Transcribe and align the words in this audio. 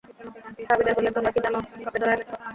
সাহাবীদের 0.59 0.95
বললেন-তোমরা 0.97 1.31
কি 1.33 1.39
জান 1.43 1.53
কাকে 1.85 1.97
ধরে 2.01 2.11
এনেছো? 2.15 2.35